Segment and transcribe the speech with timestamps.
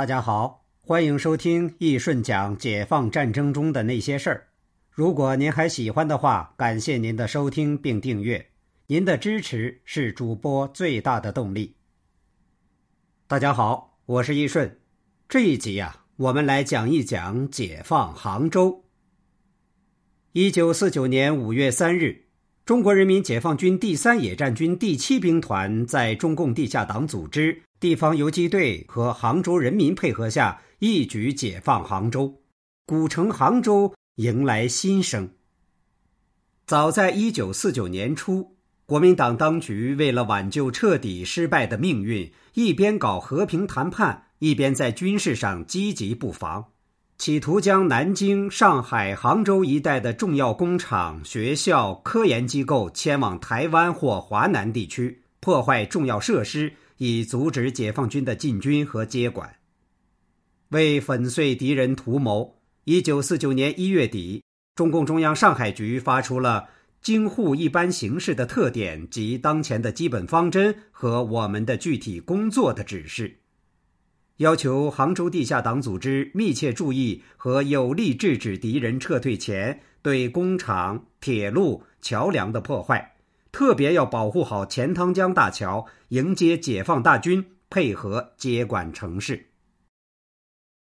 [0.00, 4.48] 大家好，欢迎收听易顺讲解放战争中的那些事儿。
[4.90, 8.50] 如果您还喜欢的话，感谢您的收听并订阅，
[8.86, 11.76] 您的支持是主播最大的动力。
[13.26, 14.80] 大家好，我是易顺，
[15.28, 18.82] 这一集呀，我们来讲一讲解放杭州。
[20.32, 22.24] 一九四九年五月三日，
[22.70, 27.62] 中国人民解放军第三野战军第七兵团在中共地下党组织。
[27.80, 32.32] 地方游击队和杭州人民配合下，一举解放杭州，
[32.86, 35.30] 古城杭州迎来新生。
[36.64, 38.54] 早在一九四九年初，
[38.86, 46.66] 国民党当局为了挽救彻底失败的命运，一边搞和平谈判，一边在军事上积极布防，
[47.20, 56.72] 企图将南京、上海、杭州一带的重要工厂、学校、科研机构迁往台湾或华南地区，破坏重要设施。
[56.96, 59.56] 以阻止解放军的进军和接管。
[60.70, 64.42] 为粉碎敌人图谋，一九四九年一月底，
[64.74, 66.70] 中共中央上海局发出了
[67.02, 73.36] 京沪一般形势的特点及当前的基本方针和我们的具体工作的指示，
[74.40, 83.16] 要求杭州地下党组织密切注意和有力制止敌人撤退前对工厂、铁路、桥梁的破坏。
[83.52, 89.48] 特别要保护好钱塘江大桥，迎接解放大军，配合接管城市。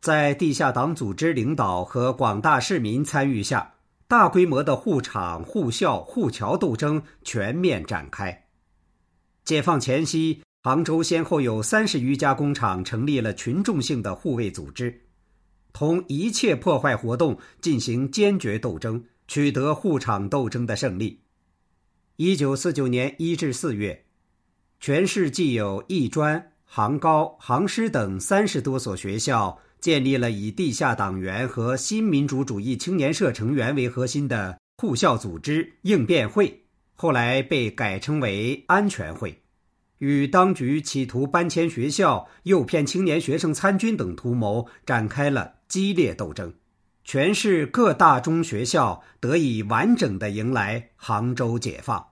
[0.00, 3.74] 在地下党组织领导和广大市民参与下，
[4.06, 8.44] 大规模的护厂、护校、护桥斗争全面展开。
[9.44, 15.00] 解放前夕，杭州先后有三十余家工厂成立了群众性的护卫组织，
[15.72, 21.22] 同一切破坏活动进行坚决斗争，取得护厂斗争的胜利。
[22.14, 24.04] 一九四九年一至四月，
[24.78, 36.62] 全市既有艺专、杭高、杭师等三十多所学校，建立了以地下党员和新民主主义青年社成员为核心的护校组织应变会，
[36.94, 39.41] 后来被改称为安全会，
[40.02, 46.52] 与当局企图搬迁学校、诱骗青年学生参军等图谋展开了激烈斗争。
[47.04, 52.04] 全市各大中学校得以完整的迎来杭州解放。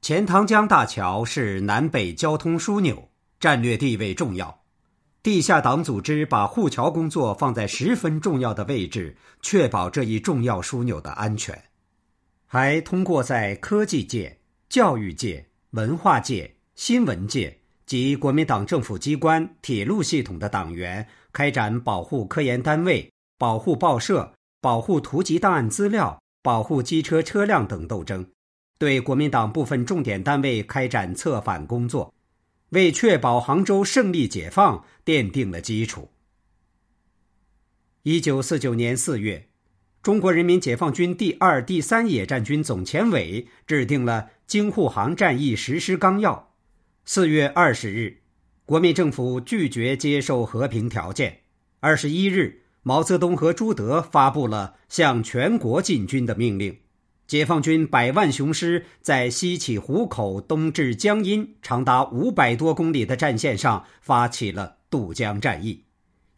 [0.00, 3.10] 钱塘江大桥是南北交通枢纽，
[3.40, 4.62] 战略地位重要。
[5.24, 11.64] 地下党组织把护桥工作放在十分重要的位置，确保这一重要枢纽的安全。
[12.46, 23.10] 还通过在科技界、教育界、文化界、新闻界及国民党政府机关、铁路系统的党员开展保护科研单位。
[23.38, 24.32] 保护报社、
[24.62, 28.26] 保护图籍档案资料、保护机车车辆等斗争，
[28.78, 32.14] 对国民党部分重点单位开展策反工作，
[32.70, 36.10] 为确保杭州胜利解放奠定了基础。
[38.04, 39.48] 一九四九年四月，
[40.02, 46.54] 中国人民解放军第二、第三野战军总前委制定了京沪杭战役实施纲要。
[47.08, 48.16] 四月二十日，
[48.64, 51.42] 国民政府拒绝接受和平条件。
[51.78, 52.62] 二十一日。
[52.82, 56.78] 毛泽东和朱德发布了向全国进军的命令，
[57.26, 65.82] 解放军百万雄师在西起湖口、东至江阴，长达五百多公里的战线上发起了渡江战役，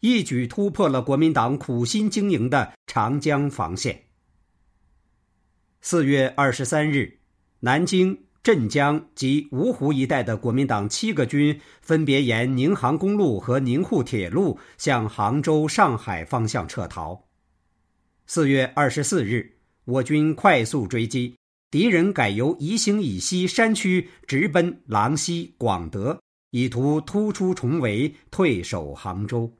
[0.00, 4.04] 一举突破了国民党苦心经营的长江防线。
[5.82, 7.18] 四月二十三日，
[7.60, 8.27] 南京。
[8.48, 17.26] 镇江及芜湖一带的国民党七个军分别沿宁杭公路和宁沪铁路向杭州、上海方向撤逃。
[18.26, 21.36] 四月二十四日，我军快速追击，
[21.70, 26.18] 敌人改由宜兴以西山区直奔郎溪、广德，
[26.50, 29.52] 以图突出重围，退守杭州。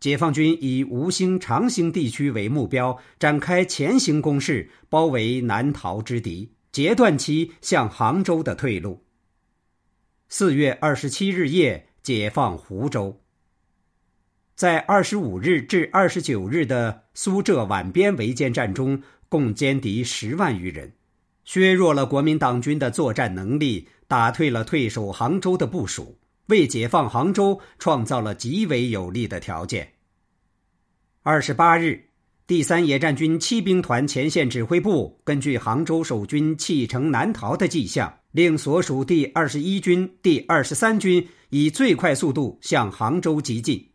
[0.00, 6.50] 解放军以吴兴、长兴地区为目标，展开前行攻势，包围难逃之敌。
[6.72, 9.04] 截断其向杭州的退路。
[10.30, 13.20] 四月二十七日夜，解放湖州。
[14.54, 20.92] 在二十五日至二十九日的苏浙皖边围歼战中，共歼敌十万余人，
[21.44, 29.92] 削弱了国民党军的作战能力，打退了退守杭州的部署，为解放杭州创造了极为有利的条件。
[31.22, 32.08] 二十八日。
[32.52, 43.88] 第三野战军七兵团前线指挥部根据杭州守军弃城南逃的迹象，令所属第二十一军、第二十三军以最快速度向杭州急进。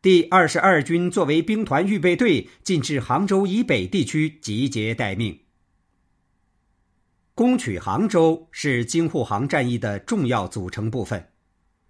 [0.00, 5.38] 第二十二军作为兵团预备队，进至杭州以北地区集结待命。
[7.34, 11.22] 攻取杭州是京沪杭战役的重要组成部分。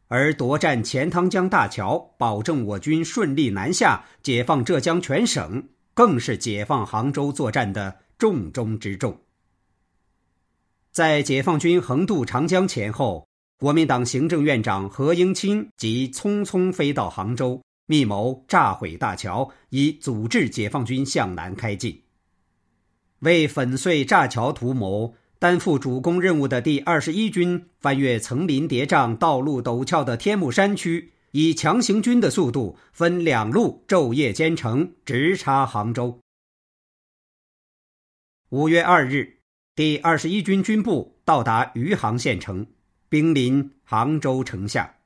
[0.09, 5.63] 而夺占钱塘江大桥，保证我军顺利南下，解放浙江全省，
[5.99, 9.19] 更是解放杭州作战的重中之重。
[10.93, 13.27] 在解放军横渡长江前后，
[13.59, 22.01] 国民党行政院长何应钦即匆匆飞到杭州，密谋炸毁大桥，以阻止解放军向南开进。
[23.19, 25.17] 为粉碎炸桥图谋。
[25.41, 36.21] 担负主攻任务的第二十一军翻越层林叠嶂、道路陡峭的天目山区，以强行军的速度分两路昼夜兼程，直插杭州。
[38.51, 39.41] 五月二日，
[39.75, 42.67] 第二十一军军部到达余杭县城，
[43.09, 44.97] 兵临杭州城下。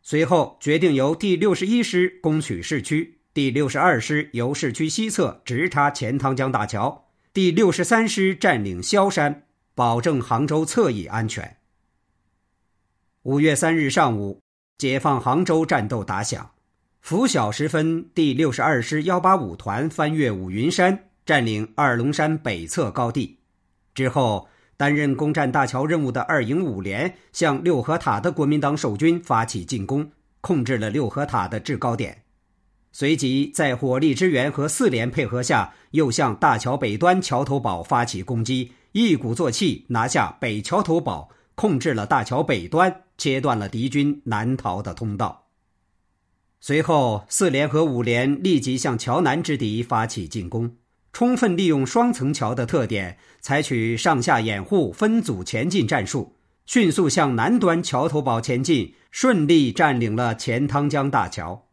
[0.00, 7.10] 随后决定由第六十一师攻取市区，第六十二师由市区西侧直插钱塘江大桥。
[7.34, 11.58] 第六十三师占领萧山，保证杭州侧翼安全。
[13.24, 14.40] 五月三日上午，
[14.78, 16.50] 解放杭州战斗打响。
[17.00, 23.38] 拂晓时分，第六十二师幺八五团翻越五云山，占领二龙山北侧高地。
[23.94, 32.22] 之后，担任攻占大桥任务的二营五连向六合塔的国民党守军发起进攻，控制了六合塔的制高点。
[32.92, 45.46] 随即，在火力支援和四连配合下，又向大桥北端桥头堡发起攻击，一鼓作气拿下北桥头堡，控制了大桥北端，切断了敌军南逃的通道。
[46.60, 50.76] 随后，四连和五连立即向桥南之敌发起进攻，
[51.12, 61.68] 充分利用双层桥的特点，采取上下掩护、分组前进战术，迅速向南端桥头堡前进，顺利占领了钱塘江大桥。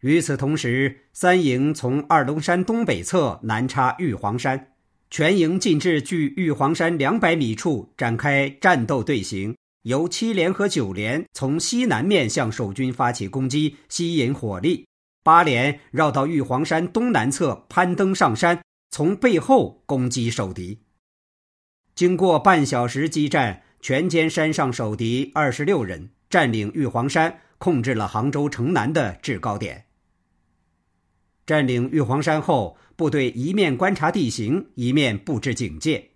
[0.00, 4.72] 与此同时，三营从二龙山东北侧南插玉皇山，
[5.10, 9.54] 全营进至距玉皇山两百米处展开战斗队形。
[9.86, 14.84] 由七连和九连从西南面向守军发起攻击，吸引火力；
[15.22, 18.60] 八连绕到玉皇山东南侧攀登上山，
[18.90, 20.80] 从背后攻击守敌。
[21.94, 29.84] 经过半小时激战，全歼山上守敌二十六人，占领玉皇山，控制了杭州城南的制高点。
[31.46, 36.10] 占领玉皇山后，部队一面观察地形，一面布置警戒。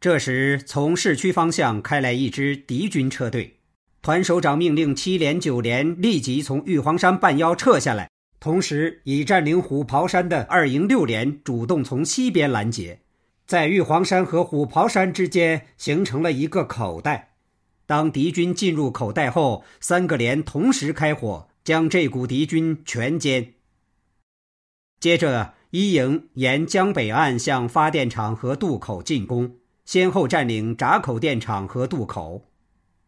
[0.00, 3.58] 这时，从市区方向开来一支敌军车队，
[4.00, 8.08] 团首长命令七连、九连立即从玉皇山半腰撤下来，
[8.38, 13.00] 同时已占领虎跑山的二营六连主动从西边拦截，
[13.44, 17.34] 在玉皇山和虎跑山之间形成了一个口袋。
[17.84, 23.48] 当敌军进入口袋后，三个连同时开火，将这股敌军全歼。
[25.00, 29.56] 接着，一营沿江北岸向发电厂和渡口进攻，
[29.88, 32.50] 先后占领闸口电厂和渡口。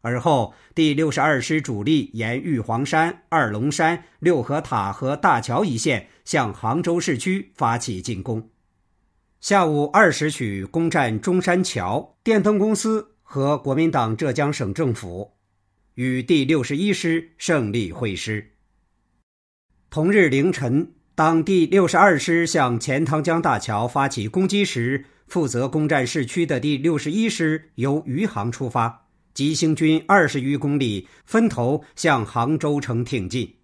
[0.00, 8.48] 而后，第六十二师主力沿玉皇山、二龙山、六合塔和大桥一线向杭州市区发起进攻。
[9.42, 15.32] 下午二时许，攻占中山桥、电灯公司和国民党浙江省政府，
[15.96, 18.52] 与第六十一师胜利会师。
[19.90, 20.94] 同日凌晨。
[21.16, 33.54] 当第六十二师向钱塘江大桥发起攻击时，负责攻占市区的第六十一师由余杭出发，急行军二十余公里，分头向杭州城挺进。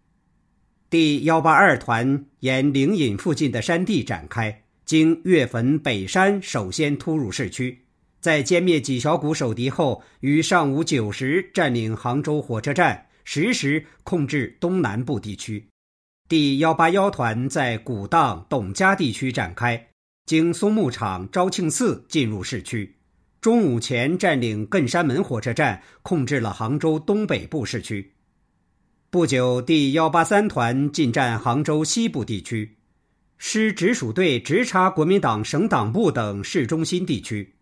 [0.89, 7.83] 第幺八二团沿灵隐附近的山地展开，经岳坟北山，首先突入市区，
[8.21, 15.67] 在歼灭几小股守敌后，于上午九时占领杭州火车站，十时控制东南部地区。
[16.29, 19.89] 第幺八幺团在古荡、董家地区展开，
[20.27, 22.97] 经松木场、昭庆寺进入市区。
[23.41, 28.13] 中午前占领艮山门火车站，控制了杭州东北部市区。
[29.09, 32.77] 不久，第幺八三团进占杭州西部地区，
[33.39, 37.55] 师直属队直插国民党省党部等市中心地区。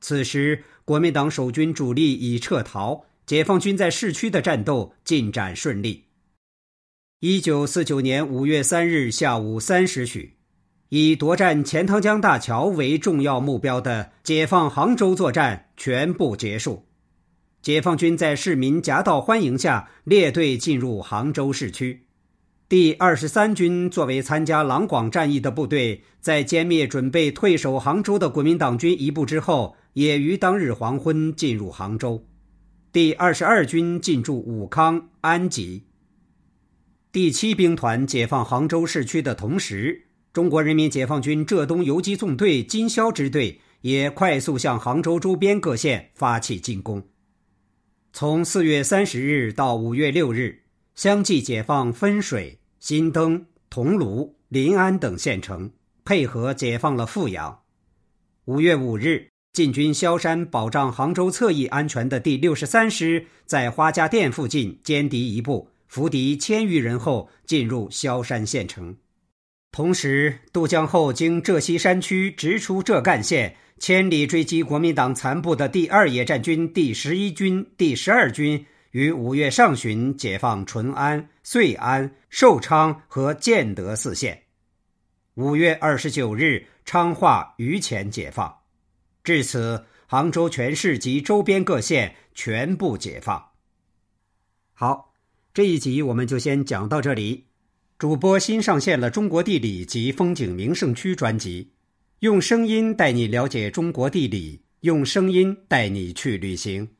[0.00, 6.04] 此时，国民党守军主力已撤逃，解放军在市区的战斗进展顺利。
[7.20, 10.37] 一九四九年五月三日下午三时许，
[10.90, 16.86] 以夺占钱塘江大桥为重要目标的解放杭州作战全部结束。
[17.60, 22.04] 解放军在市民夹道欢迎下列队进入杭州市区。
[22.68, 32.24] 第二十三军作为参加郎广战役的部队，在歼灭准备退守杭州的国民党军一部之后，也于当日黄昏进入杭州。
[32.92, 35.84] 第二十二军进驻武康、安吉。
[37.10, 47.02] 第七兵团解放杭州市区的同时，中国人民解放军浙东游击纵队金宵支队也快速向杭州周边各县发起进攻。
[48.12, 50.62] 从四月三十日到五月六日，
[50.94, 55.70] 相继解放分水、新登、桐庐、临安等县城，
[56.04, 57.60] 配合解放了富阳。
[58.46, 68.96] 五月五日，进军萧山保障杭州侧翼安全的第六十三师，在花家店附近歼敌一部，俘敌千余人后，进入萧山县城。
[69.70, 73.56] 同时，渡江后经浙西山区直出浙赣县。
[73.80, 84.42] 千里追击国民党残部的第二野战军第十一军、第十二军于五月上旬解放淳安、遂安、寿昌和建德四县。
[85.34, 88.52] 五月二十九日，昌化、榆钱解放。
[89.22, 93.50] 至此，杭州全市及周边各县全部解放。
[94.72, 95.12] 好，
[95.54, 97.47] 这一集我们就先讲到这里。
[97.98, 101.72] 主播新上线了《中国地理及风景名胜区》专辑。
[102.20, 106.90] 用声音带你了解中国地理，用声音带你去旅行。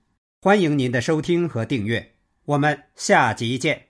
[0.43, 2.15] 欢迎您的收听和订阅，
[2.47, 3.88] 我们下集见。